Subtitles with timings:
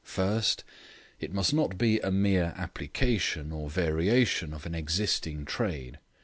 [0.03, 0.63] First,
[1.19, 5.99] it must not be a mere application or variation of an existing trade.